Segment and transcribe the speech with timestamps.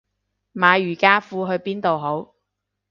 [0.55, 2.33] 買瑜伽褲去邊度好